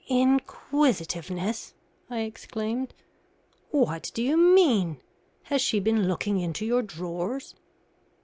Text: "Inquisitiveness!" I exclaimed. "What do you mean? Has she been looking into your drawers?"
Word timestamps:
"Inquisitiveness!" 0.07 1.75
I 2.09 2.21
exclaimed. 2.21 2.95
"What 3.69 4.09
do 4.15 4.23
you 4.23 4.35
mean? 4.35 4.97
Has 5.43 5.61
she 5.61 5.79
been 5.79 6.07
looking 6.07 6.39
into 6.39 6.65
your 6.65 6.81
drawers?" 6.81 7.53